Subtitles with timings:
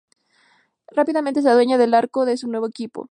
[0.87, 3.07] Rápidamente se adueña del arco de su nuevo equipo.